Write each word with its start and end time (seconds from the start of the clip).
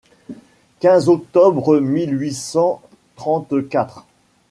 quinze 0.79 1.09
octobre 1.09 1.79
mille 1.79 2.17
huit 2.19 2.33
cent 2.33 2.81
trente-quatre. 3.17 4.07